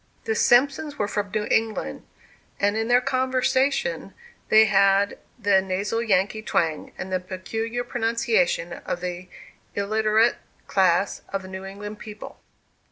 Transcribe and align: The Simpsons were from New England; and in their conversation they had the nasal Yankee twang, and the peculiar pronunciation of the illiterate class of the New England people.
The 0.23 0.33
Simpsons 0.33 0.97
were 0.97 1.07
from 1.07 1.29
New 1.31 1.47
England; 1.51 2.07
and 2.59 2.75
in 2.75 2.87
their 2.87 3.01
conversation 3.01 4.15
they 4.49 4.65
had 4.65 5.19
the 5.37 5.61
nasal 5.61 6.01
Yankee 6.01 6.41
twang, 6.41 6.91
and 6.97 7.13
the 7.13 7.19
peculiar 7.19 7.83
pronunciation 7.83 8.73
of 8.73 8.99
the 9.01 9.29
illiterate 9.75 10.37
class 10.65 11.21
of 11.29 11.43
the 11.43 11.47
New 11.47 11.65
England 11.65 11.99
people. 11.99 12.39